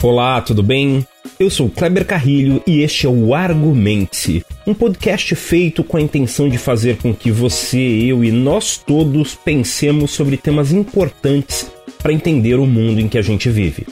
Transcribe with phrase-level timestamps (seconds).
[0.00, 1.04] Olá, tudo bem?
[1.40, 6.48] Eu sou Kleber Carrilho e este é o Argumente, um podcast feito com a intenção
[6.48, 11.68] de fazer com que você, eu e nós todos pensemos sobre temas importantes
[12.00, 13.88] para entender o mundo em que a gente vive.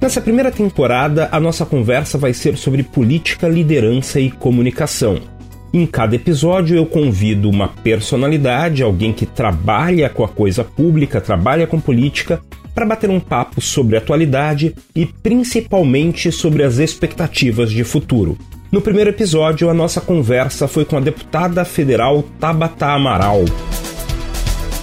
[0.00, 5.18] Nessa primeira temporada, a nossa conversa vai ser sobre política, liderança e comunicação.
[5.74, 11.66] Em cada episódio, eu convido uma personalidade, alguém que trabalha com a coisa pública, trabalha
[11.66, 12.40] com política,
[12.74, 18.36] para bater um papo sobre atualidade e principalmente sobre as expectativas de futuro.
[18.70, 23.44] No primeiro episódio, a nossa conversa foi com a deputada federal Tabata Amaral.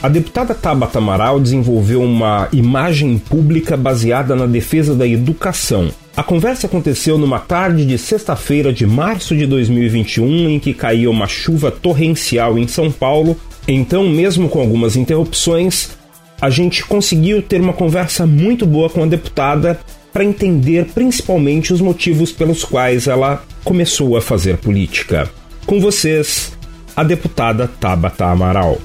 [0.03, 5.89] A deputada Tabata Amaral desenvolveu uma imagem pública baseada na defesa da educação.
[6.15, 11.27] A conversa aconteceu numa tarde de sexta-feira de março de 2021, em que caía uma
[11.27, 13.37] chuva torrencial em São Paulo.
[13.67, 15.96] Então, mesmo com algumas interrupções,
[16.39, 19.79] a gente conseguiu ter uma conversa muito boa com a deputada
[20.13, 25.29] para entender principalmente os motivos pelos quais ela começou a fazer política.
[25.65, 26.55] Com vocês,
[26.95, 28.77] a deputada Tabata Amaral.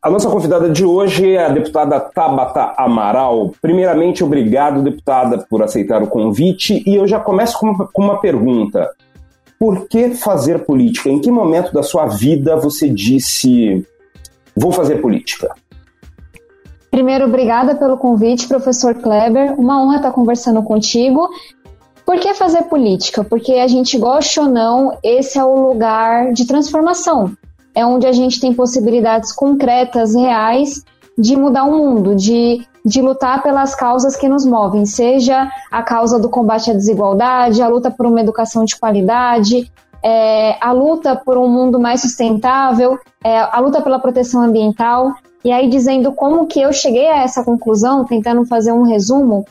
[0.00, 3.52] A nossa convidada de hoje é a deputada Tabata Amaral.
[3.60, 6.82] Primeiramente, obrigado, deputada, por aceitar o convite.
[6.86, 8.88] E eu já começo com uma pergunta.
[9.58, 11.08] Por que fazer política?
[11.08, 13.84] Em que momento da sua vida você disse
[14.56, 15.54] vou fazer política?
[16.90, 19.58] Primeiro, obrigada pelo convite, professor Kleber.
[19.58, 21.28] Uma honra estar conversando contigo.
[22.04, 23.22] Por que fazer política?
[23.22, 27.32] Porque a gente gosta ou não, esse é o lugar de transformação.
[27.74, 30.82] É onde a gente tem possibilidades concretas, reais,
[31.18, 36.18] de mudar o mundo, de de lutar pelas causas que nos movem, seja a causa
[36.18, 39.70] do combate à desigualdade, a luta por uma educação de qualidade,
[40.02, 45.12] é, a luta por um mundo mais sustentável, é, a luta pela proteção ambiental.
[45.44, 49.44] E aí, dizendo como que eu cheguei a essa conclusão, tentando fazer um resumo,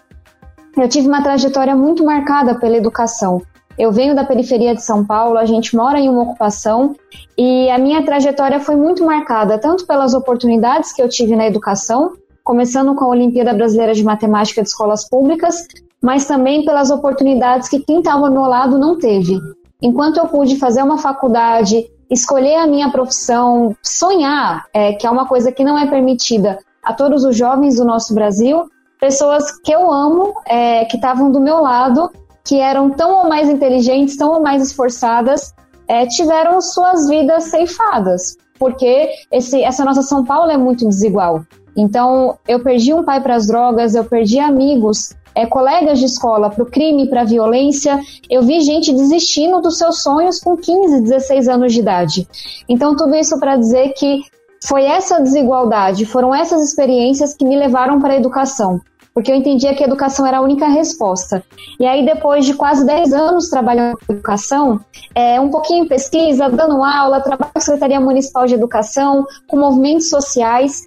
[0.75, 3.41] eu tive uma trajetória muito marcada pela educação.
[3.77, 6.95] Eu venho da periferia de São Paulo, a gente mora em uma ocupação
[7.37, 12.13] e a minha trajetória foi muito marcada tanto pelas oportunidades que eu tive na educação,
[12.47, 15.67] começando com a Olimpíada Brasileira de Matemática de Escolas Públicas,
[16.01, 19.37] mas também pelas oportunidades que quem estava ao meu lado não teve.
[19.81, 25.27] Enquanto eu pude fazer uma faculdade, escolher a minha profissão, sonhar, é, que é uma
[25.27, 28.63] coisa que não é permitida a todos os jovens do nosso Brasil,
[28.97, 32.09] pessoas que eu amo, é, que estavam do meu lado,
[32.45, 35.53] que eram tão ou mais inteligentes, tão ou mais esforçadas,
[35.85, 41.43] é, tiveram suas vidas ceifadas, porque esse, essa nossa São Paulo é muito desigual.
[41.77, 46.49] Então, eu perdi um pai para as drogas, eu perdi amigos, é, colegas de escola
[46.49, 47.99] para o crime, para a violência.
[48.27, 52.27] Eu vi gente desistindo dos seus sonhos com 15, 16 anos de idade.
[52.67, 54.23] Então, tudo isso para dizer que
[54.65, 58.81] foi essa desigualdade, foram essas experiências que me levaram para a educação.
[59.13, 61.43] Porque eu entendia que a educação era a única resposta.
[61.79, 64.79] E aí, depois de quase 10 anos trabalhando com educação,
[65.13, 69.57] é, um pouquinho em pesquisa, dando aula, trabalho com a Secretaria Municipal de Educação, com
[69.57, 70.83] movimentos sociais,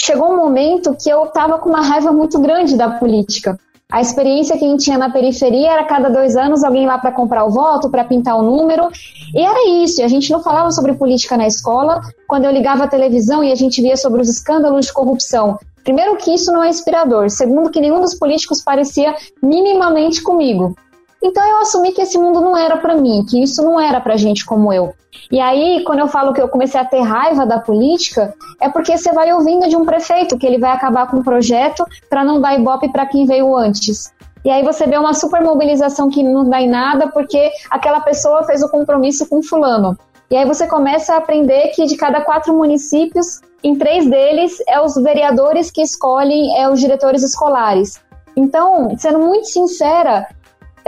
[0.00, 3.58] chegou um momento que eu estava com uma raiva muito grande da política.
[3.90, 7.10] A experiência que a gente tinha na periferia era cada dois anos alguém lá para
[7.10, 8.88] comprar o voto, para pintar o número.
[9.34, 10.02] E era isso.
[10.02, 12.02] A gente não falava sobre política na escola.
[12.26, 15.58] Quando eu ligava a televisão e a gente via sobre os escândalos de corrupção.
[15.82, 17.30] Primeiro, que isso não é inspirador.
[17.30, 20.76] Segundo, que nenhum dos políticos parecia minimamente comigo.
[21.22, 24.16] Então eu assumi que esse mundo não era para mim, que isso não era para
[24.16, 24.94] gente como eu.
[25.30, 28.96] E aí, quando eu falo que eu comecei a ter raiva da política, é porque
[28.96, 32.40] você vai ouvindo de um prefeito que ele vai acabar com um projeto para não
[32.40, 34.12] dar ibope para quem veio antes.
[34.44, 38.44] E aí você vê uma super mobilização que não dá em nada porque aquela pessoa
[38.44, 39.98] fez o compromisso com fulano.
[40.30, 44.80] E aí você começa a aprender que de cada quatro municípios, em três deles é
[44.80, 48.00] os vereadores que escolhem é, os diretores escolares.
[48.36, 50.26] Então, sendo muito sincera,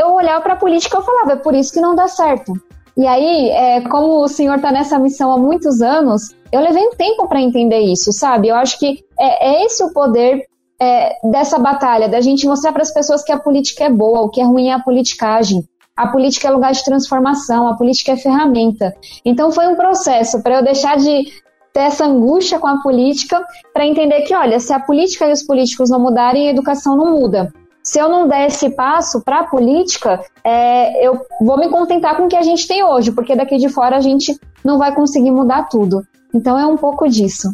[0.01, 2.53] eu olhava para a política e falava, é por isso que não dá certo.
[2.97, 6.95] E aí, é, como o senhor está nessa missão há muitos anos, eu levei um
[6.97, 8.49] tempo para entender isso, sabe?
[8.49, 10.45] Eu acho que é, é esse o poder
[10.81, 14.29] é, dessa batalha, da gente mostrar para as pessoas que a política é boa, o
[14.29, 15.63] que é ruim é a politicagem.
[15.97, 18.95] A política é lugar de transformação, a política é ferramenta.
[19.25, 21.25] Então foi um processo para eu deixar de
[21.73, 23.41] ter essa angústia com a política,
[23.73, 27.21] para entender que, olha, se a política e os políticos não mudarem, a educação não
[27.21, 32.17] muda se eu não der esse passo para a política, é, eu vou me contentar
[32.17, 34.95] com o que a gente tem hoje, porque daqui de fora a gente não vai
[34.95, 36.05] conseguir mudar tudo.
[36.35, 37.51] Então é um pouco disso.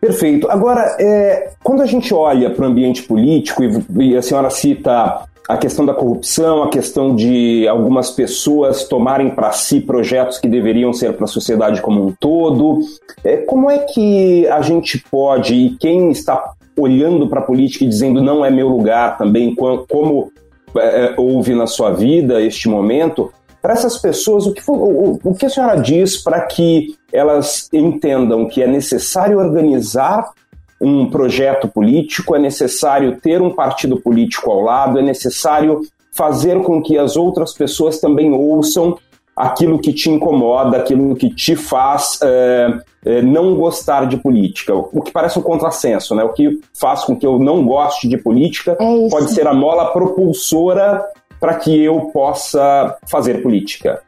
[0.00, 0.50] Perfeito.
[0.50, 5.22] Agora, é, quando a gente olha para o ambiente político, e, e, a senhora cita
[5.48, 10.92] a questão da corrupção, a questão de algumas pessoas tomarem para si projetos que deveriam
[10.92, 12.80] ser para a sociedade como um todo.
[13.22, 17.88] É, como é que a gente pode, e quem está olhando para a política e
[17.88, 20.32] dizendo não é meu lugar também, como
[20.76, 23.30] é, houve na sua vida este momento,
[23.60, 28.48] para essas pessoas, o que, o, o que a senhora diz para que elas entendam
[28.48, 30.30] que é necessário organizar
[30.80, 35.82] um projeto político, é necessário ter um partido político ao lado, é necessário
[36.12, 38.98] fazer com que as outras pessoas também ouçam
[39.36, 44.74] aquilo que te incomoda, aquilo que te faz é, é, não gostar de política.
[44.74, 46.22] O que parece um contrassenso, né?
[46.22, 49.92] O que faz com que eu não goste de política é pode ser a mola
[49.92, 51.02] propulsora
[51.40, 54.00] para que eu possa fazer política.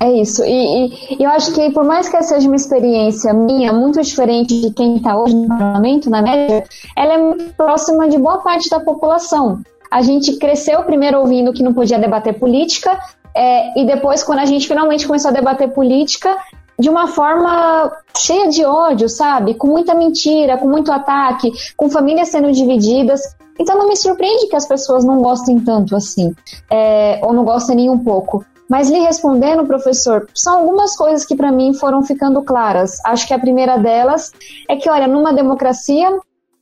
[0.00, 0.42] É isso.
[0.44, 0.86] E,
[1.18, 4.72] e, eu acho que, por mais que essa seja uma experiência minha, muito diferente de
[4.72, 6.64] quem está hoje no parlamento, na média,
[6.96, 9.60] ela é muito próxima de boa parte da população.
[9.90, 12.98] A gente cresceu primeiro ouvindo que não podia debater política,
[13.36, 16.36] é, e depois, quando a gente finalmente começou a debater política,
[16.78, 19.54] de uma forma cheia de ódio, sabe?
[19.54, 23.20] Com muita mentira, com muito ataque, com famílias sendo divididas.
[23.58, 26.34] Então não me surpreende que as pessoas não gostem tanto assim,
[26.70, 28.44] é, ou não gostem nem um pouco.
[28.68, 32.98] Mas lhe respondendo, professor, são algumas coisas que para mim foram ficando claras.
[33.04, 34.32] Acho que a primeira delas
[34.68, 36.10] é que, olha, numa democracia,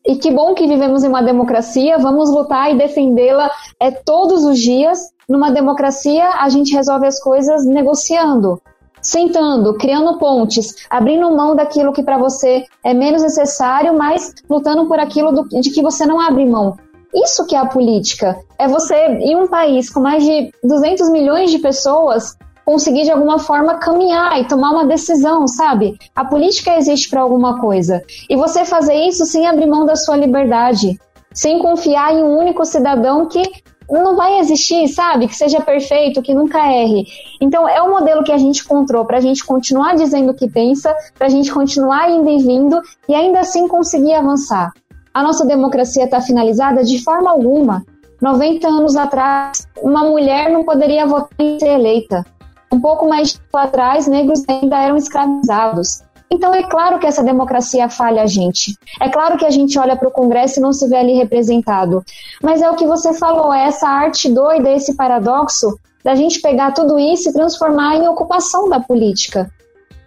[0.04, 4.58] e que bom que vivemos em uma democracia, vamos lutar e defendê-la é, todos os
[4.58, 5.11] dias.
[5.28, 8.60] Numa democracia, a gente resolve as coisas negociando,
[9.00, 14.98] sentando, criando pontes, abrindo mão daquilo que para você é menos necessário, mas lutando por
[14.98, 16.76] aquilo do, de que você não abre mão.
[17.14, 18.38] Isso que é a política.
[18.58, 23.38] É você, em um país com mais de 200 milhões de pessoas, conseguir de alguma
[23.38, 25.98] forma caminhar e tomar uma decisão, sabe?
[26.14, 28.02] A política existe para alguma coisa.
[28.30, 30.98] E você fazer isso sem abrir mão da sua liberdade,
[31.34, 33.42] sem confiar em um único cidadão que
[33.90, 35.28] não vai existir, sabe?
[35.28, 37.06] Que seja perfeito, que nunca erre.
[37.40, 40.48] Então, é o modelo que a gente encontrou para a gente continuar dizendo o que
[40.48, 44.72] pensa, para a gente continuar indo e vindo e ainda assim conseguir avançar
[45.14, 47.84] a nossa democracia está finalizada de forma alguma.
[48.20, 52.24] 90 anos atrás, uma mulher não poderia votar e ser eleita.
[52.72, 56.02] Um pouco mais atrás, negros ainda eram escravizados.
[56.32, 58.74] Então é claro que essa democracia falha a gente.
[59.00, 62.02] É claro que a gente olha para o Congresso e não se vê ali representado.
[62.42, 66.72] Mas é o que você falou, é essa arte doida, esse paradoxo da gente pegar
[66.72, 69.50] tudo isso e transformar em ocupação da política.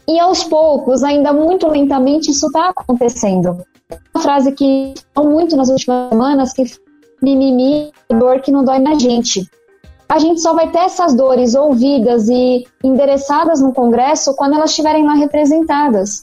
[0.07, 3.63] E aos poucos, ainda muito lentamente, isso está acontecendo
[4.13, 6.63] uma frase que muito nas últimas semanas, que
[7.22, 9.50] mimimi, dor que não dói na gente.
[10.07, 15.06] A gente só vai ter essas dores ouvidas e endereçadas no Congresso quando elas estiverem
[15.06, 16.22] lá representadas.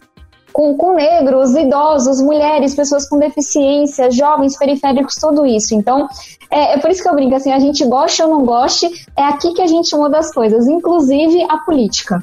[0.53, 5.75] Com, com negros, idosos, mulheres, pessoas com deficiência, jovens, periféricos, tudo isso.
[5.75, 6.07] Então,
[6.51, 8.87] é, é, por isso que eu brinco assim, a gente goste ou não goste,
[9.17, 12.23] é aqui que a gente muda as coisas, inclusive a política.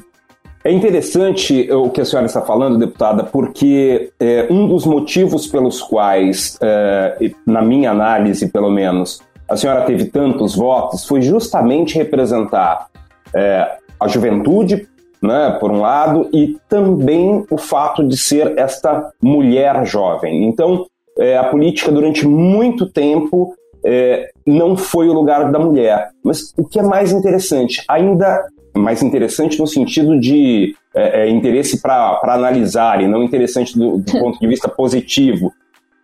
[0.62, 5.80] É interessante o que a senhora está falando, deputada, porque é, um dos motivos pelos
[5.82, 12.86] quais, é, na minha análise pelo menos, a senhora teve tantos votos foi justamente representar
[13.34, 14.88] é, a juventude,
[15.20, 20.44] né, por um lado, e também o fato de ser esta mulher jovem.
[20.44, 20.86] Então,
[21.18, 23.54] é, a política durante muito tempo
[23.84, 26.10] é, não foi o lugar da mulher.
[26.24, 31.82] Mas o que é mais interessante, ainda mais interessante no sentido de é, é, interesse
[31.82, 35.52] para analisar e não interessante do, do ponto de vista positivo.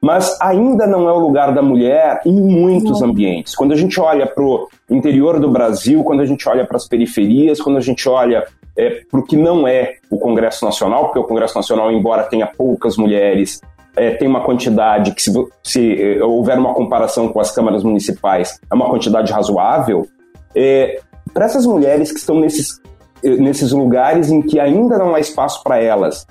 [0.00, 3.54] Mas ainda não é o lugar da mulher em muitos ambientes.
[3.54, 6.86] Quando a gente olha para o interior do Brasil, quando a gente olha para as
[6.86, 8.44] periferias, quando a gente olha
[8.76, 12.46] é, para o que não é o Congresso Nacional, porque o Congresso Nacional, embora tenha
[12.46, 13.60] poucas mulheres,
[13.96, 18.60] é, tem uma quantidade que, se, se é, houver uma comparação com as câmaras municipais,
[18.70, 20.06] é uma quantidade razoável.
[20.54, 21.00] É,
[21.32, 22.80] para essas mulheres que estão nesses,
[23.22, 26.26] eh, nesses lugares em que ainda não há espaço para elas,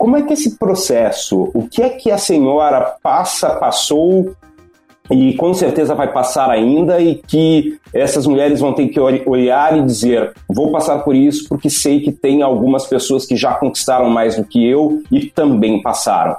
[0.00, 4.34] como é que esse processo, o que é que a senhora passa, passou
[5.10, 9.82] e com certeza vai passar ainda e que essas mulheres vão ter que olhar e
[9.82, 14.36] dizer vou passar por isso porque sei que tem algumas pessoas que já conquistaram mais
[14.36, 16.34] do que eu e também passaram.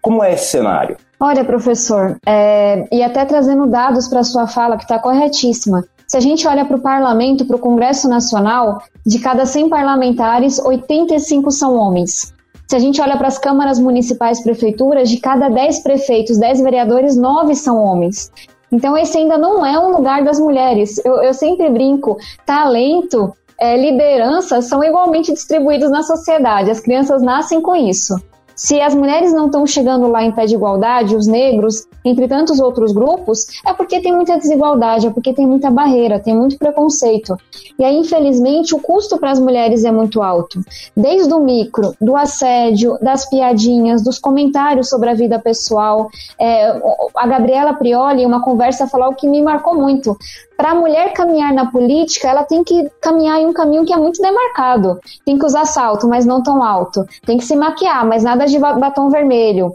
[0.00, 0.96] Como é esse cenário?
[1.20, 5.84] Olha, professor, é, e até trazendo dados para a sua fala, que está corretíssima.
[6.06, 10.58] Se a gente olha para o parlamento, para o Congresso Nacional, de cada 100 parlamentares,
[10.58, 12.32] 85 são homens.
[12.72, 17.18] Se a gente olha para as câmaras municipais prefeituras, de cada 10 prefeitos, 10 vereadores,
[17.18, 18.32] 9 são homens.
[18.72, 20.98] Então, esse ainda não é um lugar das mulheres.
[21.04, 26.70] Eu, eu sempre brinco: talento, é, liderança são igualmente distribuídos na sociedade.
[26.70, 28.14] As crianças nascem com isso.
[28.54, 32.60] Se as mulheres não estão chegando lá em pé de igualdade, os negros, entre tantos
[32.60, 37.36] outros grupos, é porque tem muita desigualdade, é porque tem muita barreira, tem muito preconceito.
[37.78, 40.60] E aí, infelizmente, o custo para as mulheres é muito alto.
[40.96, 46.08] Desde o micro, do assédio, das piadinhas, dos comentários sobre a vida pessoal.
[46.38, 46.80] É,
[47.16, 50.16] a Gabriela Prioli, uma conversa, falou que me marcou muito
[50.62, 53.96] para a mulher caminhar na política, ela tem que caminhar em um caminho que é
[53.96, 54.96] muito demarcado.
[55.26, 57.04] Tem que usar salto, mas não tão alto.
[57.26, 59.74] Tem que se maquiar, mas nada de batom vermelho.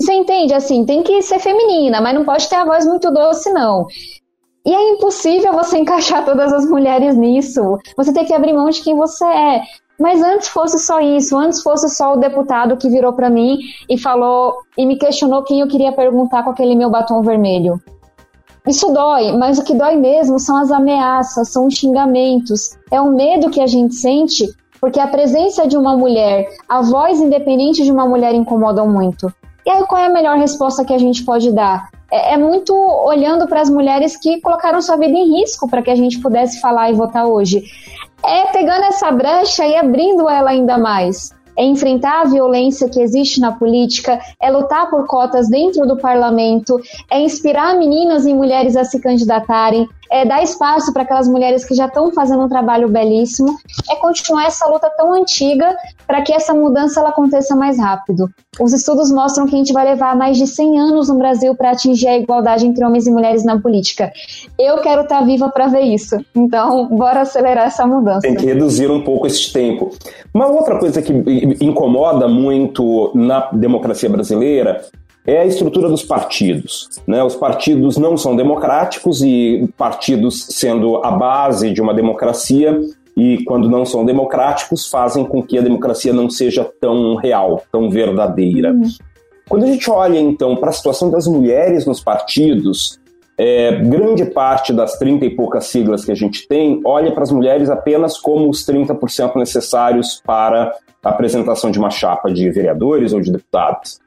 [0.00, 0.54] Você entende?
[0.54, 3.84] Assim, tem que ser feminina, mas não pode ter a voz muito doce, não.
[4.64, 7.78] E é impossível você encaixar todas as mulheres nisso.
[7.94, 9.60] Você tem que abrir mão de quem você é.
[10.00, 13.98] Mas antes fosse só isso, antes fosse só o deputado que virou para mim e
[13.98, 17.78] falou e me questionou quem eu queria perguntar com aquele meu batom vermelho.
[18.66, 22.76] Isso dói, mas o que dói mesmo são as ameaças, são os xingamentos.
[22.90, 24.46] É o medo que a gente sente
[24.80, 29.32] porque a presença de uma mulher, a voz independente de uma mulher incomodam muito.
[29.64, 31.88] E aí, qual é a melhor resposta que a gente pode dar?
[32.10, 35.90] É, é muito olhando para as mulheres que colocaram sua vida em risco para que
[35.90, 37.62] a gente pudesse falar e votar hoje.
[38.24, 43.40] É pegando essa brecha e abrindo ela ainda mais é enfrentar a violência que existe
[43.40, 46.80] na política, é lutar por cotas dentro do parlamento,
[47.10, 51.74] é inspirar meninas e mulheres a se candidatarem, é dar espaço para aquelas mulheres que
[51.74, 53.56] já estão fazendo um trabalho belíssimo,
[53.90, 55.74] é continuar essa luta tão antiga
[56.06, 58.28] para que essa mudança ela aconteça mais rápido.
[58.60, 61.70] Os estudos mostram que a gente vai levar mais de 100 anos no Brasil para
[61.70, 64.12] atingir a igualdade entre homens e mulheres na política.
[64.58, 66.16] Eu quero estar tá viva para ver isso.
[66.34, 68.20] Então, bora acelerar essa mudança.
[68.20, 69.90] Tem que reduzir um pouco esse tempo.
[70.34, 71.12] Uma outra coisa que
[71.62, 74.82] incomoda muito na democracia brasileira
[75.26, 76.88] é a estrutura dos partidos.
[77.06, 77.22] Né?
[77.22, 82.78] Os partidos não são democráticos e partidos sendo a base de uma democracia
[83.16, 87.90] e quando não são democráticos fazem com que a democracia não seja tão real, tão
[87.90, 88.72] verdadeira.
[88.72, 88.88] Uhum.
[89.48, 92.98] Quando a gente olha então para a situação das mulheres nos partidos,
[93.36, 97.30] é, grande parte das 30 e poucas siglas que a gente tem olha para as
[97.30, 103.20] mulheres apenas como os 30% necessários para a apresentação de uma chapa de vereadores ou
[103.20, 104.00] de deputados.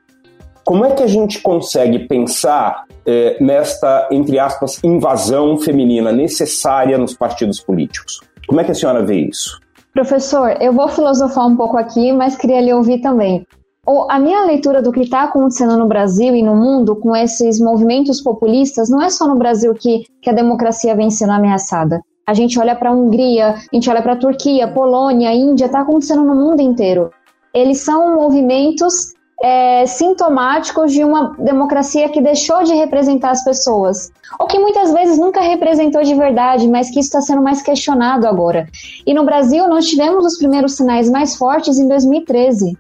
[0.66, 7.14] Como é que a gente consegue pensar é, nesta, entre aspas, invasão feminina necessária nos
[7.14, 8.20] partidos políticos?
[8.48, 9.60] Como é que a senhora vê isso?
[9.94, 13.46] Professor, eu vou filosofar um pouco aqui, mas queria lhe ouvir também.
[14.10, 18.20] A minha leitura do que está acontecendo no Brasil e no mundo com esses movimentos
[18.20, 22.02] populistas não é só no Brasil que, que a democracia vem sendo ameaçada.
[22.26, 25.82] A gente olha para a Hungria, a gente olha para a Turquia, Polônia, Índia, está
[25.82, 27.12] acontecendo no mundo inteiro.
[27.54, 29.15] Eles são movimentos
[29.46, 35.20] é, sintomáticos de uma democracia que deixou de representar as pessoas, ou que muitas vezes
[35.20, 38.68] nunca representou de verdade, mas que está sendo mais questionado agora.
[39.06, 42.76] E no Brasil, nós tivemos os primeiros sinais mais fortes em 2013,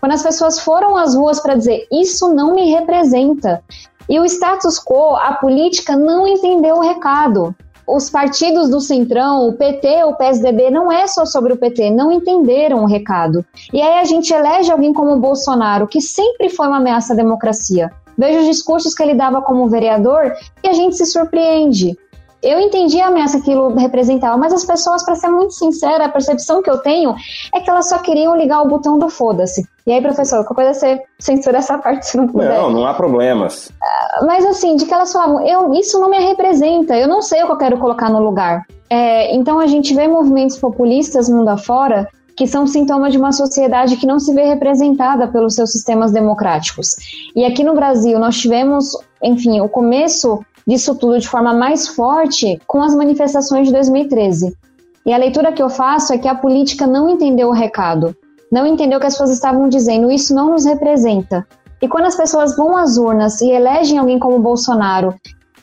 [0.00, 3.62] quando as pessoas foram às ruas para dizer: Isso não me representa.
[4.10, 7.54] E o status quo, a política, não entendeu o recado
[7.88, 12.12] os partidos do Centrão, o PT, o PSDB, não é só sobre o PT, não
[12.12, 13.44] entenderam o recado.
[13.72, 17.16] E aí a gente elege alguém como o Bolsonaro, que sempre foi uma ameaça à
[17.16, 17.90] democracia.
[18.16, 21.96] Veja os discursos que ele dava como vereador e a gente se surpreende.
[22.42, 26.08] Eu entendi a ameaça que aquilo representava, mas as pessoas, para ser muito sincera, a
[26.08, 27.14] percepção que eu tenho
[27.52, 29.66] é que elas só queriam ligar o botão do foda-se.
[29.88, 32.58] E aí, professor, qualquer coisa você censura essa parte se não puder.
[32.58, 33.72] Não, não há problemas.
[34.26, 37.46] Mas assim, de que elas falavam, eu, isso não me representa, eu não sei o
[37.46, 38.66] que eu quero colocar no lugar.
[38.90, 43.96] É, então a gente vê movimentos populistas mundo afora que são sintomas de uma sociedade
[43.96, 46.94] que não se vê representada pelos seus sistemas democráticos.
[47.34, 52.60] E aqui no Brasil nós tivemos, enfim, o começo disso tudo de forma mais forte
[52.66, 54.54] com as manifestações de 2013.
[55.06, 58.14] E a leitura que eu faço é que a política não entendeu o recado,
[58.50, 61.46] não entendeu que as pessoas estavam dizendo isso não nos representa.
[61.80, 65.14] E quando as pessoas vão às urnas e elegem alguém como Bolsonaro,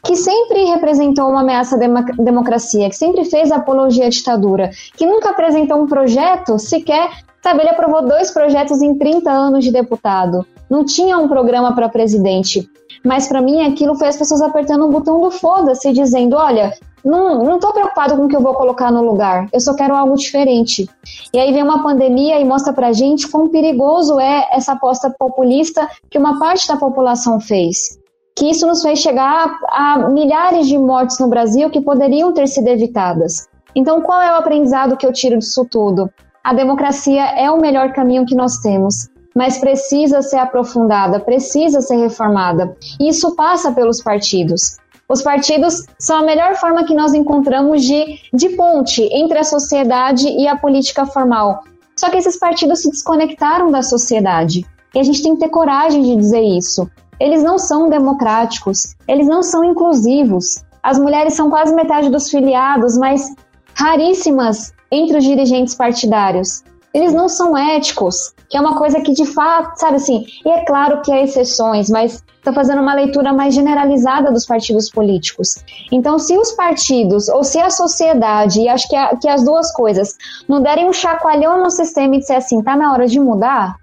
[0.04, 5.32] que sempre representou uma ameaça à democracia, que sempre fez apologia à ditadura, que nunca
[5.32, 7.10] apresentou um projeto sequer,
[7.42, 11.90] sabe, ele aprovou dois projetos em 30 anos de deputado, não tinha um programa para
[11.90, 12.70] presidente.
[13.04, 16.72] Mas para mim aquilo foi as pessoas apertando o botão do foda-se, dizendo: olha,
[17.06, 19.96] não, não tô preocupado com o que eu vou colocar no lugar, eu só quero
[19.96, 20.90] algo diferente.
[21.32, 25.88] E aí vem uma pandemia e mostra pra gente quão perigoso é essa aposta populista
[26.10, 28.00] que uma parte da população fez.
[28.36, 32.68] Que isso nos fez chegar a milhares de mortes no Brasil que poderiam ter sido
[32.68, 33.48] evitadas.
[33.76, 36.10] Então, qual é o aprendizado que eu tiro disso tudo?
[36.44, 41.98] A democracia é o melhor caminho que nós temos mas precisa ser aprofundada, precisa ser
[41.98, 42.76] reformada.
[42.98, 44.78] E isso passa pelos partidos.
[45.08, 50.28] Os partidos são a melhor forma que nós encontramos de, de ponte entre a sociedade
[50.28, 51.64] e a política formal.
[51.96, 54.66] Só que esses partidos se desconectaram da sociedade.
[54.94, 56.90] E a gente tem que ter coragem de dizer isso.
[57.20, 60.64] Eles não são democráticos, eles não são inclusivos.
[60.82, 63.34] As mulheres são quase metade dos filiados, mas
[63.74, 66.64] raríssimas entre os dirigentes partidários.
[66.94, 70.64] Eles não são éticos, que é uma coisa que de fato, sabe assim, e é
[70.66, 75.64] claro que há exceções, mas está fazendo uma leitura mais generalizada dos partidos políticos.
[75.92, 79.74] Então, se os partidos, ou se a sociedade, e acho que, a, que as duas
[79.74, 80.16] coisas,
[80.48, 83.76] não derem um chacoalhão no sistema e disser assim, tá na hora de mudar,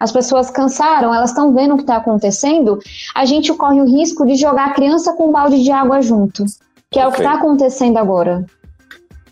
[0.00, 2.78] as pessoas cansaram, elas estão vendo o que está acontecendo,
[3.14, 6.44] a gente corre o risco de jogar a criança com um balde de água junto,
[6.90, 7.08] que é okay.
[7.08, 8.44] o que está acontecendo agora.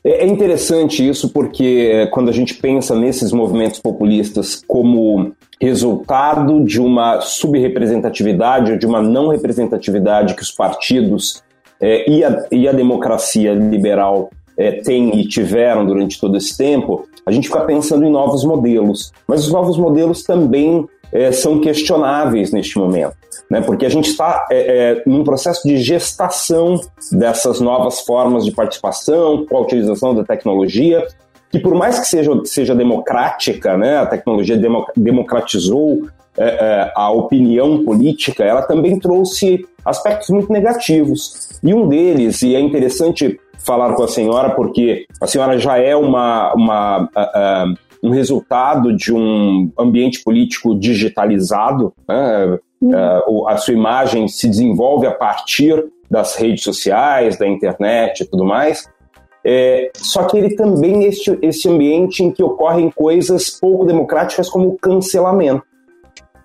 [0.05, 6.65] É, é interessante isso porque é, quando a gente pensa nesses movimentos populistas como resultado
[6.65, 11.43] de uma subrepresentatividade ou de uma não representatividade que os partidos
[11.81, 17.07] é, e, a, e, a, democracia liberal é, têm e tiveram durante todo esse tempo,
[17.25, 19.13] a gente fica pensando em novos modelos.
[19.27, 23.17] Mas os novos modelos também é, são questionáveis neste momento,
[23.51, 23.61] né?
[23.61, 26.81] porque a gente está é, é, num processo de gestação
[27.13, 31.07] dessas novas formas de participação, com a utilização da tecnologia,
[31.57, 33.99] que por mais que seja, seja democrática, né?
[33.99, 34.61] a tecnologia
[34.95, 41.59] democratizou é, é, a opinião política, ela também trouxe aspectos muito negativos.
[41.63, 45.97] E um deles, e é interessante falar com a senhora, porque a senhora já é
[45.97, 52.59] uma, uma uh, uh, um resultado de um ambiente político digitalizado, né?
[52.83, 58.45] uh, a sua imagem se desenvolve a partir das redes sociais, da internet e tudo
[58.45, 58.87] mais.
[59.49, 64.71] É, só que ele também é este, ambiente em que ocorrem coisas pouco democráticas como
[64.71, 65.63] o cancelamento.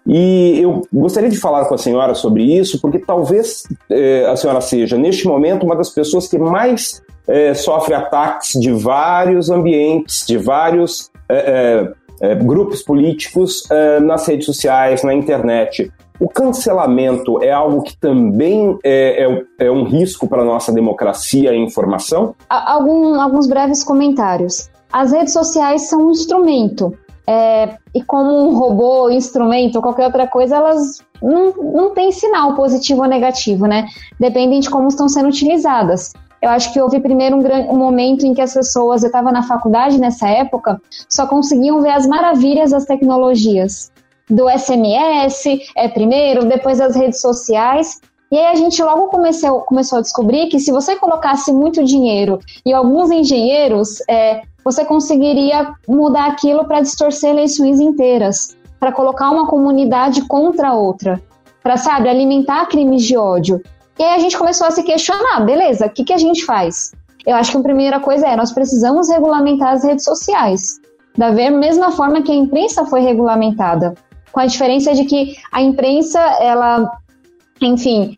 [0.05, 4.61] E eu gostaria de falar com a senhora sobre isso, porque talvez é, a senhora
[4.61, 10.37] seja, neste momento, uma das pessoas que mais é, sofre ataques de vários ambientes, de
[10.37, 13.67] vários é, é, é grupos políticos
[14.03, 15.91] nas redes sociais, na internet.
[16.21, 21.51] O cancelamento é algo que também é, é, é um risco para a nossa democracia
[21.51, 22.35] e informação?
[22.47, 24.69] Algum, alguns breves comentários.
[24.93, 26.95] As redes sociais são um instrumento.
[27.25, 32.53] É, e como um robô, instrumento ou qualquer outra coisa, elas não, não têm sinal
[32.53, 33.87] positivo ou negativo, né?
[34.19, 36.13] Dependem de como estão sendo utilizadas.
[36.39, 39.41] Eu acho que houve primeiro um, um momento em que as pessoas, eu estava na
[39.41, 43.90] faculdade nessa época, só conseguiam ver as maravilhas das tecnologias.
[44.31, 47.99] Do SMS, é primeiro, depois as redes sociais,
[48.31, 52.39] e aí a gente logo comeceu, começou a descobrir que se você colocasse muito dinheiro
[52.65, 59.47] e alguns engenheiros, é, você conseguiria mudar aquilo para distorcer eleições inteiras, para colocar uma
[59.47, 61.21] comunidade contra a outra,
[61.61, 63.61] para, sabe, alimentar crimes de ódio.
[63.99, 66.93] E aí a gente começou a se questionar, beleza, o que, que a gente faz?
[67.27, 70.79] Eu acho que a primeira coisa é, nós precisamos regulamentar as redes sociais,
[71.17, 73.93] da mesma forma que a imprensa foi regulamentada,
[74.31, 76.91] com a diferença de que a imprensa, ela,
[77.61, 78.15] enfim,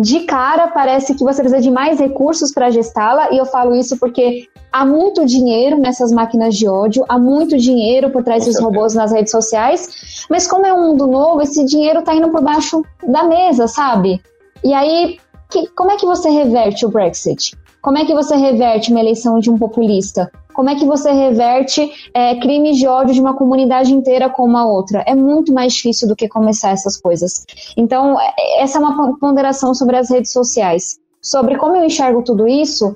[0.00, 3.98] de cara parece que você precisa de mais recursos para gestá-la, e eu falo isso
[3.98, 8.94] porque há muito dinheiro nessas máquinas de ódio, há muito dinheiro por trás dos robôs
[8.94, 12.82] nas redes sociais, mas como é um mundo novo, esse dinheiro está indo por baixo
[13.06, 14.22] da mesa, sabe?
[14.64, 15.18] E aí,
[15.50, 17.54] que, como é que você reverte o Brexit?
[17.82, 20.30] Como é que você reverte uma eleição de um populista?
[20.52, 24.66] Como é que você reverte é, crimes de ódio de uma comunidade inteira com uma
[24.66, 25.02] outra?
[25.06, 27.44] É muito mais difícil do que começar essas coisas.
[27.76, 30.98] Então, é, essa é uma ponderação sobre as redes sociais.
[31.20, 32.94] Sobre como eu enxergo tudo isso,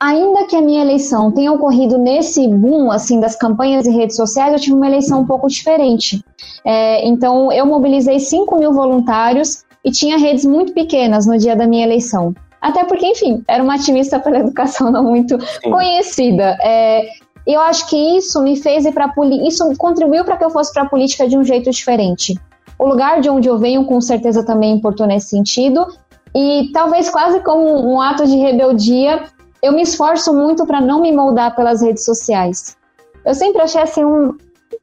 [0.00, 4.52] ainda que a minha eleição tenha ocorrido nesse boom assim das campanhas e redes sociais,
[4.52, 6.22] eu tive uma eleição um pouco diferente.
[6.64, 11.66] É, então, eu mobilizei 5 mil voluntários e tinha redes muito pequenas no dia da
[11.66, 12.34] minha eleição.
[12.60, 15.70] Até porque, enfim, era uma ativista pela educação não muito Sim.
[15.70, 16.56] conhecida.
[16.60, 17.08] É,
[17.46, 19.12] eu acho que isso me fez ir para
[19.46, 22.38] isso contribuiu para que eu fosse para a política de um jeito diferente.
[22.78, 25.86] O lugar de onde eu venho, com certeza, também importou nesse sentido.
[26.34, 29.22] E talvez quase como um ato de rebeldia,
[29.62, 32.76] eu me esforço muito para não me moldar pelas redes sociais.
[33.24, 34.36] Eu sempre achei assim um,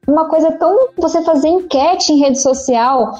[0.07, 0.89] uma coisa tão.
[0.97, 3.13] Você fazer enquete em rede social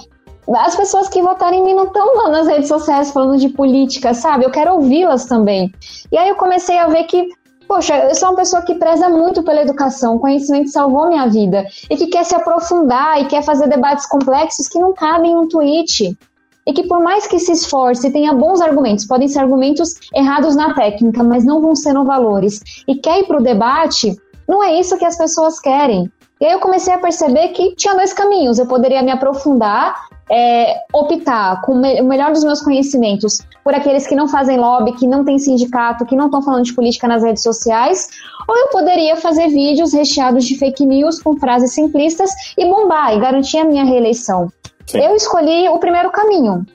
[0.47, 4.45] as pessoas que votaram em mim não estão nas redes sociais falando de política, sabe?
[4.45, 5.73] Eu quero ouvi-las também.
[6.11, 7.29] E aí eu comecei a ver que,
[7.67, 11.65] poxa, eu sou uma pessoa que preza muito pela educação, o conhecimento salvou minha vida,
[11.89, 15.47] e que quer se aprofundar e quer fazer debates complexos que não cabem em um
[15.47, 16.17] tweet.
[16.65, 20.55] E que por mais que se esforce e tenha bons argumentos, podem ser argumentos errados
[20.55, 24.15] na técnica, mas não vão ser no valores, e quer ir para o debate,
[24.47, 26.09] não é isso que as pessoas querem.
[26.39, 28.59] E aí eu comecei a perceber que tinha dois caminhos.
[28.59, 29.95] Eu poderia me aprofundar,
[30.31, 35.07] é, optar com o melhor dos meus conhecimentos por aqueles que não fazem lobby, que
[35.07, 38.09] não tem sindicato, que não estão falando de política nas redes sociais,
[38.47, 43.19] ou eu poderia fazer vídeos recheados de fake news com frases simplistas e bombar e
[43.19, 44.51] garantir a minha reeleição.
[44.85, 44.99] Sim.
[44.99, 46.65] Eu escolhi o primeiro caminho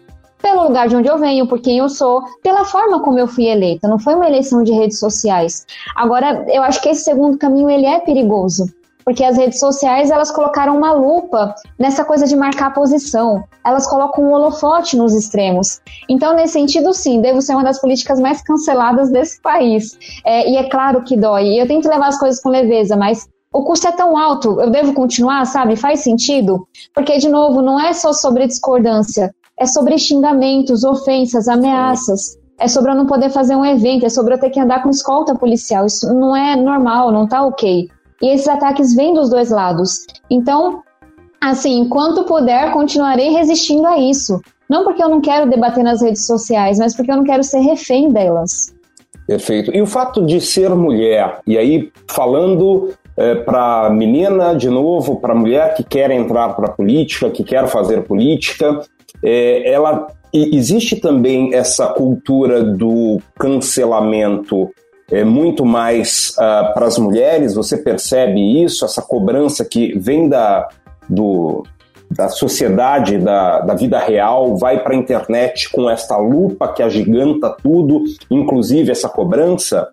[0.40, 3.46] pelo lugar de onde eu venho, por quem eu sou, pela forma como eu fui
[3.46, 3.88] eleita.
[3.88, 5.66] Não foi uma eleição de redes sociais.
[5.96, 8.66] Agora, eu acho que esse segundo caminho ele é perigoso,
[9.08, 13.42] porque as redes sociais elas colocaram uma lupa nessa coisa de marcar posição.
[13.64, 15.80] Elas colocam um holofote nos extremos.
[16.10, 19.98] Então, nesse sentido, sim, devo ser uma das políticas mais canceladas desse país.
[20.26, 21.58] É, e é claro que dói.
[21.58, 24.92] Eu tento levar as coisas com leveza, mas o custo é tão alto, eu devo
[24.92, 25.74] continuar, sabe?
[25.74, 26.68] Faz sentido?
[26.94, 32.38] Porque, de novo, não é só sobre discordância é sobre xingamentos, ofensas, ameaças.
[32.60, 34.90] É sobre eu não poder fazer um evento, é sobre eu ter que andar com
[34.90, 35.86] escolta policial.
[35.86, 37.88] Isso não é normal, não tá ok.
[38.22, 40.06] E esses ataques vêm dos dois lados.
[40.30, 40.82] Então,
[41.40, 44.40] assim, enquanto puder, continuarei resistindo a isso.
[44.68, 47.60] Não porque eu não quero debater nas redes sociais, mas porque eu não quero ser
[47.60, 48.74] refém delas.
[49.26, 49.74] Perfeito.
[49.74, 55.34] E o fato de ser mulher, e aí falando é, para menina, de novo, para
[55.34, 58.80] mulher que quer entrar para a política, que quer fazer política,
[59.22, 64.70] é, ela existe também essa cultura do cancelamento
[65.10, 67.54] é, muito mais uh, para as mulheres.
[67.54, 70.68] Você percebe isso, essa cobrança que vem da,
[71.08, 71.64] do,
[72.10, 77.54] da sociedade, da, da vida real, vai para a internet com esta lupa que agiganta
[77.62, 79.88] tudo, inclusive essa cobrança?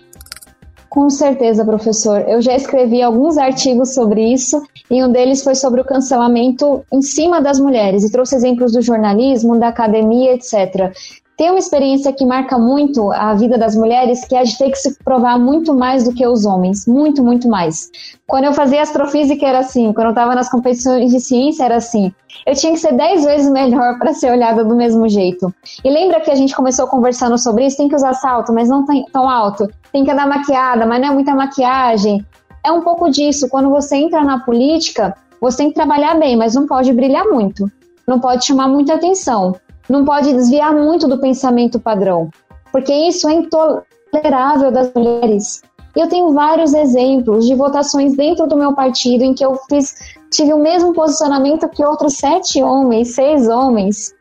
[0.90, 2.24] Com certeza, professor.
[2.26, 7.02] Eu já escrevi alguns artigos sobre isso e um deles foi sobre o cancelamento em
[7.02, 10.94] cima das mulheres e trouxe exemplos do jornalismo, da academia, etc.
[11.38, 14.72] Tem uma experiência que marca muito a vida das mulheres, que é a de ter
[14.72, 16.88] que se provar muito mais do que os homens.
[16.88, 17.92] Muito, muito mais.
[18.26, 22.14] Quando eu fazia astrofísica era assim, quando eu estava nas competições de ciência era assim.
[22.46, 25.54] Eu tinha que ser dez vezes melhor para ser olhada do mesmo jeito.
[25.84, 27.78] E lembra que a gente começou conversando sobre isso?
[27.78, 29.68] Tem que usar salto, mas não tão alto.
[29.92, 32.26] Tem que andar maquiada, mas não é muita maquiagem.
[32.64, 33.50] É um pouco disso.
[33.50, 37.70] Quando você entra na política, você tem que trabalhar bem, mas não pode brilhar muito.
[38.08, 39.56] Não pode chamar muita atenção
[39.90, 42.30] não pode desviar muito do pensamento padrão,
[42.72, 45.62] porque isso é intolerável das mulheres.
[45.96, 49.96] Eu tenho vários exemplos de votações dentro do meu partido em que eu fiz,
[50.30, 54.14] tive o mesmo posicionamento que outros sete homens, seis homens,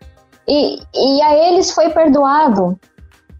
[0.46, 2.78] e, e a eles foi perdoado.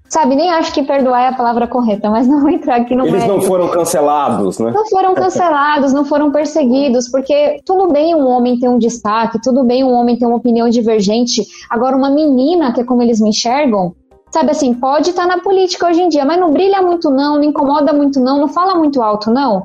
[0.09, 3.05] Sabe, nem acho que perdoar é a palavra correta, mas não vou entrar aqui no
[3.05, 3.35] Eles mérito.
[3.35, 4.71] não foram cancelados, né?
[4.71, 9.64] Não foram cancelados, não foram perseguidos, porque tudo bem um homem ter um destaque, tudo
[9.64, 11.43] bem um homem ter uma opinião divergente.
[11.71, 13.95] Agora, uma menina, que é como eles me enxergam,
[14.31, 17.45] sabe assim, pode estar na política hoje em dia, mas não brilha muito não, não
[17.45, 19.64] incomoda muito não, não fala muito alto não.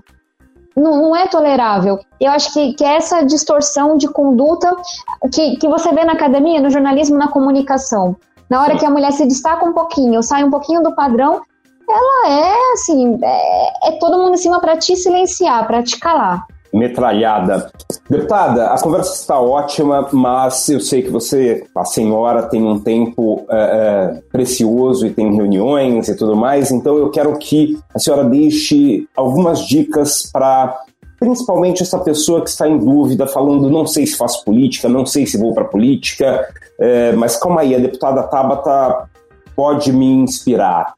[0.78, 2.00] Não, não é tolerável.
[2.22, 4.74] Eu acho que, que essa distorção de conduta
[5.34, 8.16] que, que você vê na academia, no jornalismo, na comunicação,
[8.50, 11.42] na hora que a mulher se destaca um pouquinho, sai um pouquinho do padrão,
[11.88, 16.46] ela é assim, é, é todo mundo em cima para te silenciar, para te calar.
[16.72, 17.72] Metralhada.
[18.08, 23.44] Deputada, a conversa está ótima, mas eu sei que você, a senhora, tem um tempo
[23.50, 28.24] é, é, precioso e tem reuniões e tudo mais, então eu quero que a senhora
[28.24, 30.80] deixe algumas dicas para
[31.20, 35.26] principalmente essa pessoa que está em dúvida, falando não sei se faço política, não sei
[35.26, 36.48] se vou para política,
[36.80, 39.10] é, mas calma aí, a deputada Tabata
[39.56, 40.94] pode me inspirar.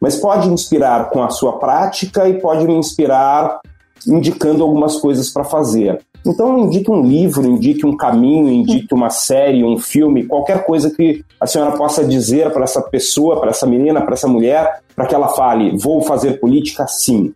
[0.00, 3.60] Mas pode inspirar com a sua prática e pode me inspirar
[4.06, 6.00] indicando algumas coisas para fazer.
[6.26, 11.22] Então, indique um livro, indique um caminho, indique uma série, um filme, qualquer coisa que
[11.38, 15.14] a senhora possa dizer para essa pessoa, para essa menina, para essa mulher, para que
[15.14, 17.34] ela fale: vou fazer política sim.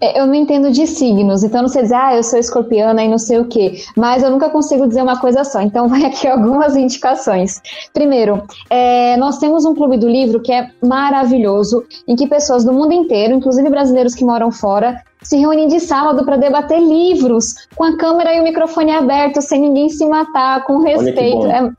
[0.00, 3.08] É, eu não entendo de signos, então não sei dizer, ah, eu sou escorpiana e
[3.08, 6.28] não sei o quê, mas eu nunca consigo dizer uma coisa só, então vai aqui
[6.28, 7.60] algumas indicações.
[7.92, 12.72] Primeiro, é, nós temos um clube do livro que é maravilhoso, em que pessoas do
[12.72, 17.84] mundo inteiro, inclusive brasileiros que moram fora, se reúnem de sábado para debater livros, com
[17.84, 21.46] a câmera e o microfone aberto, sem ninguém se matar, com respeito.
[21.46, 21.70] É...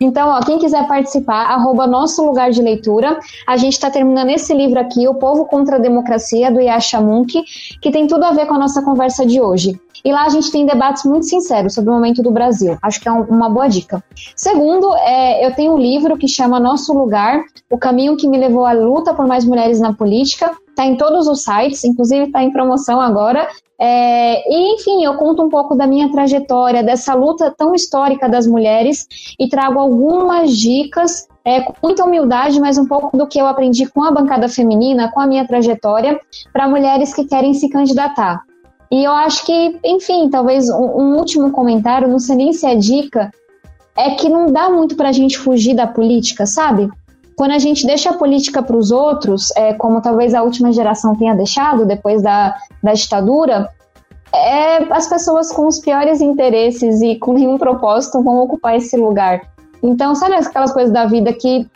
[0.00, 3.18] Então, ó, quem quiser participar, arroba nosso lugar de leitura.
[3.46, 7.42] A gente está terminando esse livro aqui, O Povo contra a Democracia, do Yasha Munk,
[7.80, 9.78] que tem tudo a ver com a nossa conversa de hoje.
[10.04, 12.78] E lá a gente tem debates muito sinceros sobre o momento do Brasil.
[12.82, 14.02] Acho que é um, uma boa dica.
[14.34, 18.64] Segundo, é, eu tenho um livro que chama Nosso Lugar, O Caminho que me levou
[18.64, 20.52] à luta por mais mulheres na política.
[20.80, 23.46] Está em todos os sites, inclusive está em promoção agora.
[23.78, 28.46] É, e, enfim, eu conto um pouco da minha trajetória, dessa luta tão histórica das
[28.46, 29.06] mulheres
[29.38, 33.84] e trago algumas dicas é, com muita humildade, mas um pouco do que eu aprendi
[33.90, 36.18] com a bancada feminina, com a minha trajetória,
[36.50, 38.40] para mulheres que querem se candidatar.
[38.90, 42.74] E eu acho que, enfim, talvez um, um último comentário, não sei nem se é
[42.74, 43.30] dica,
[43.94, 46.88] é que não dá muito para a gente fugir da política, sabe?
[47.36, 51.16] Quando a gente deixa a política para os outros, é, como talvez a última geração
[51.16, 53.68] tenha deixado depois da, da ditadura,
[54.32, 59.40] é, as pessoas com os piores interesses e com nenhum propósito vão ocupar esse lugar.
[59.82, 61.66] Então, sabe aquelas coisas da vida que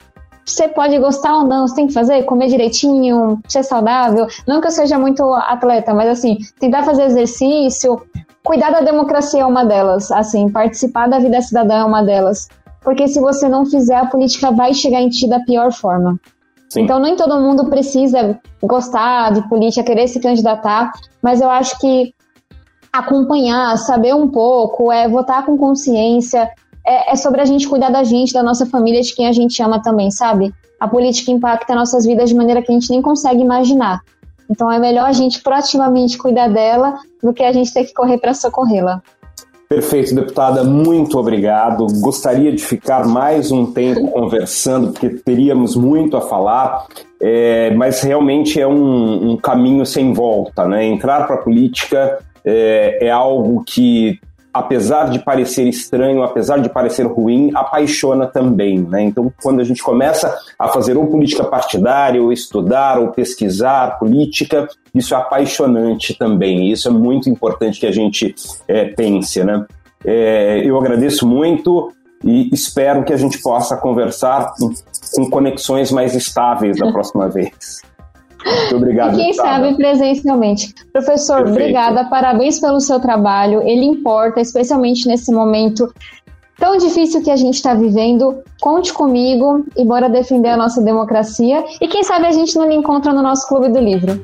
[0.45, 4.27] você pode gostar ou não, você tem que fazer, comer direitinho, ser saudável.
[4.47, 8.01] Não que eu seja muito atleta, mas assim, tentar fazer exercício,
[8.43, 12.49] cuidar da democracia é uma delas, assim, participar da vida cidadã é uma delas.
[12.85, 16.21] Porque se você não fizer, a política vai chegar em ti da pior forma.
[16.69, 16.83] Sim.
[16.83, 20.93] Então, nem todo mundo precisa gostar de política, querer se candidatar,
[21.23, 22.15] mas eu acho que
[22.93, 26.49] acompanhar, saber um pouco, é votar com consciência,
[26.87, 29.61] é, é, sobre a gente cuidar da gente, da nossa família, de quem a gente
[29.63, 30.55] ama também, sabe?
[30.79, 34.01] A política impacta nossas vidas de maneira que a gente nem consegue imaginar.
[34.51, 38.19] Então é melhor a gente proativamente cuidar dela do que a gente ter que correr
[38.19, 39.03] para socorrê-la.
[39.69, 41.87] Perfeito, deputada, muito obrigado.
[42.01, 46.87] Gostaria de ficar mais um tempo conversando, porque teríamos muito a falar,
[47.21, 50.67] é, mas realmente é um, um, caminho sem volta.
[50.69, 50.85] Né?
[50.85, 54.21] Entrar para a política é, é algo que
[54.55, 58.79] apesar de parecer estranho, apesar de parecer ruim, apaixona também.
[58.79, 59.03] Né?
[59.03, 64.69] Então, quando a gente começa a fazer ou política partidária, ou estudar, ou pesquisar política,
[64.95, 66.71] isso é apaixonante também.
[66.71, 68.33] Isso é muito importante que a gente
[68.69, 69.43] é, pense.
[69.43, 69.67] Né?
[70.05, 74.53] É, eu agradeço muito e espero que a gente possa conversar
[75.15, 77.83] com conexões mais estáveis da próxima vez.
[78.45, 79.15] Muito obrigado.
[79.15, 80.75] E quem sabe presencialmente.
[80.93, 81.59] Professor, Perfeito.
[81.59, 83.63] obrigada, parabéns pelo seu trabalho.
[83.63, 85.93] Ele importa, especialmente nesse momento
[86.59, 88.43] tão difícil que a gente está vivendo.
[88.61, 91.65] Conte comigo e bora defender a nossa democracia.
[91.81, 94.21] E quem sabe a gente não lhe encontra no nosso Clube do Livro.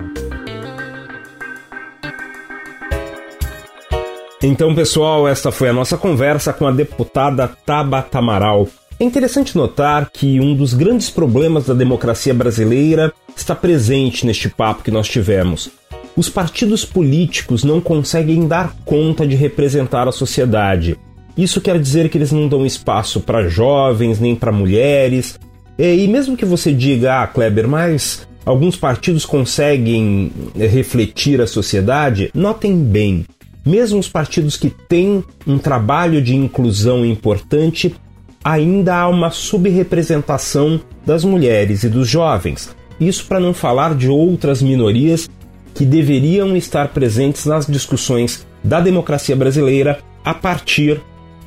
[4.42, 8.66] Então, pessoal, esta foi a nossa conversa com a deputada Tabata Amaral.
[9.01, 14.83] É interessante notar que um dos grandes problemas da democracia brasileira está presente neste papo
[14.83, 15.71] que nós tivemos.
[16.15, 20.99] Os partidos políticos não conseguem dar conta de representar a sociedade.
[21.35, 25.41] Isso quer dizer que eles não dão espaço para jovens nem para mulheres.
[25.79, 32.31] E mesmo que você diga, ah, Kleber, mas alguns partidos conseguem eh, refletir a sociedade,
[32.35, 33.25] notem bem.
[33.65, 37.95] Mesmo os partidos que têm um trabalho de inclusão importante
[38.44, 42.74] ainda há uma subrepresentação das mulheres e dos jovens.
[43.00, 45.29] Isso para não falar de outras minorias
[45.74, 51.00] que deveriam estar presentes nas discussões da democracia brasileira a partir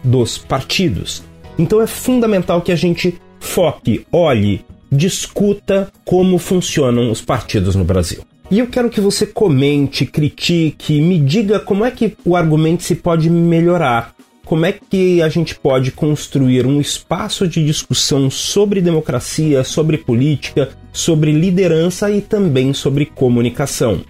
[0.04, 1.24] dos partidos.
[1.58, 8.24] Então é fundamental que a gente foque, olhe, discuta como funcionam os partidos no Brasil.
[8.50, 12.96] E eu quero que você comente, critique, me diga como é que o argumento se
[12.96, 14.13] pode melhorar
[14.46, 20.70] como é que a gente pode construir um espaço de discussão sobre democracia, sobre política,
[20.92, 24.02] sobre liderança e também sobre comunicação.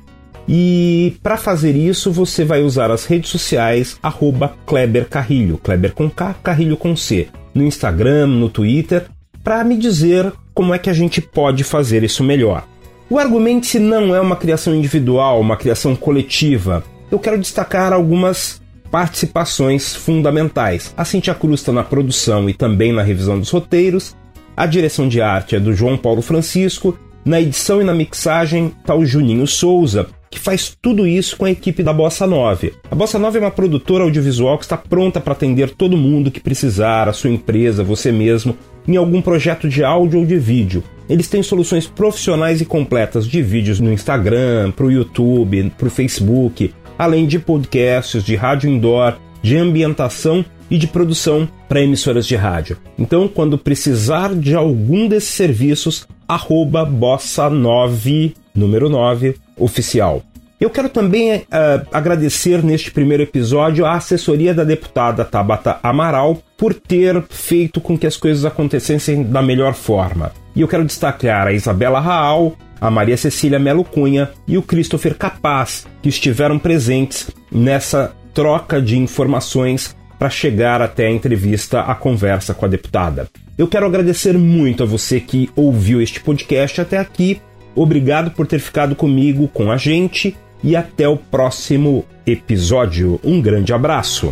[0.47, 6.09] E para fazer isso, você vai usar as redes sociais arroba Kleber Carrilho, Kleber com
[6.09, 9.05] K, Carrilho com C, no Instagram, no Twitter,
[9.43, 12.67] para me dizer como é que a gente pode fazer isso melhor.
[13.09, 16.83] O Argumente não é uma criação individual, uma criação coletiva.
[17.11, 18.61] Eu quero destacar algumas
[18.93, 20.93] participações fundamentais.
[20.95, 24.15] A Cintia Cruz está na produção e também na revisão dos roteiros.
[24.55, 26.95] A direção de arte é do João Paulo Francisco.
[27.25, 31.49] Na edição e na mixagem está o Juninho Souza, que faz tudo isso com a
[31.49, 32.71] equipe da Bossa 9.
[32.91, 36.39] A Bossa 9 é uma produtora audiovisual que está pronta para atender todo mundo que
[36.39, 38.55] precisar, a sua empresa, você mesmo,
[38.87, 40.83] em algum projeto de áudio ou de vídeo.
[41.09, 45.91] Eles têm soluções profissionais e completas de vídeos no Instagram, para o YouTube, para o
[45.91, 46.71] Facebook,
[47.03, 52.77] além de podcasts, de rádio indoor, de ambientação e de produção para emissoras de rádio.
[52.97, 60.23] Então, quando precisar de algum desses serviços, arroba bossa9, número 9, oficial.
[60.59, 61.43] Eu quero também uh,
[61.91, 68.07] agradecer neste primeiro episódio a assessoria da deputada Tabata Amaral por ter feito com que
[68.07, 70.31] as coisas acontecessem da melhor forma.
[70.55, 75.15] E eu quero destacar a Isabela Raal, a Maria Cecília Melo Cunha e o Christopher
[75.15, 82.53] Capaz, que estiveram presentes nessa troca de informações para chegar até a entrevista, a conversa
[82.53, 83.27] com a deputada.
[83.57, 87.41] Eu quero agradecer muito a você que ouviu este podcast até aqui.
[87.75, 93.19] Obrigado por ter ficado comigo, com a gente e até o próximo episódio.
[93.23, 94.31] Um grande abraço.